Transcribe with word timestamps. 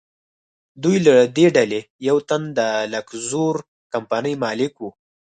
دوی 0.83 0.97
له 1.07 1.15
دې 1.35 1.45
ډلې 1.55 1.81
یو 2.07 2.17
تن 2.29 2.41
د 2.57 2.59
لکزور 2.93 3.55
کمپنۍ 3.93 4.33
مالک 4.43 4.73
و. 4.79 4.83